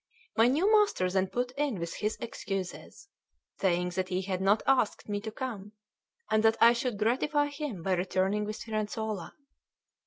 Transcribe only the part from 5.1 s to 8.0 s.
to come, and that I should gratify him by